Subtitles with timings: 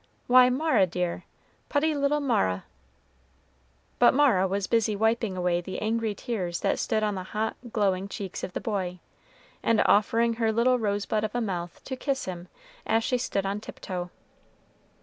[0.25, 1.25] "Why, Mara dear,
[1.69, 2.63] putty little Mara."
[3.99, 8.07] But Mara was busy wiping away the angry tears that stood on the hot, glowing
[8.07, 8.97] cheeks of the boy,
[9.61, 12.47] and offering her little rosebud of a mouth to kiss him,
[12.83, 14.09] as she stood on tiptoe.